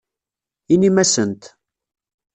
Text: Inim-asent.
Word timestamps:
Inim-asent. 0.73 1.41